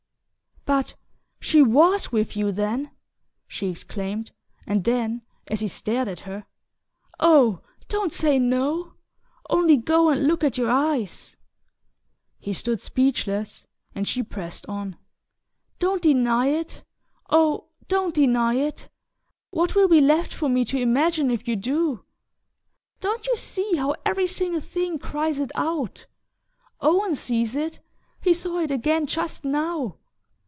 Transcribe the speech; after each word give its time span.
"But 0.63 0.93
she 1.41 1.61
WAS 1.61 2.13
with 2.13 2.37
you, 2.37 2.53
then?" 2.53 2.91
she 3.45 3.69
exclaimed; 3.71 4.31
and 4.65 4.85
then, 4.85 5.23
as 5.49 5.59
he 5.59 5.67
stared 5.67 6.07
at 6.07 6.21
her: 6.21 6.45
"Oh, 7.19 7.61
don't 7.89 8.13
say 8.13 8.39
no! 8.39 8.93
Only 9.49 9.75
go 9.75 10.09
and 10.09 10.25
look 10.27 10.45
at 10.45 10.57
your 10.57 10.69
eyes!" 10.69 11.35
He 12.39 12.53
stood 12.53 12.79
speechless, 12.79 13.67
and 13.93 14.07
she 14.07 14.23
pressed 14.23 14.65
on: 14.67 14.97
"Don't 15.79 16.01
deny 16.03 16.45
it 16.47 16.83
oh, 17.29 17.65
don't 17.89 18.15
deny 18.15 18.53
it! 18.53 18.87
What 19.49 19.75
will 19.75 19.89
be 19.89 19.99
left 19.99 20.31
for 20.33 20.47
me 20.47 20.63
to 20.65 20.79
imagine 20.79 21.31
if 21.31 21.49
you 21.49 21.57
do? 21.57 22.05
Don't 23.01 23.27
you 23.27 23.35
see 23.35 23.75
how 23.77 23.95
every 24.05 24.27
single 24.27 24.61
thing 24.61 24.99
cries 24.99 25.39
it 25.39 25.51
out? 25.55 26.05
Owen 26.79 27.13
sees 27.15 27.55
it 27.57 27.81
he 28.21 28.31
saw 28.31 28.59
it 28.59 28.71
again 28.71 29.05
just 29.05 29.43
now! 29.43 29.97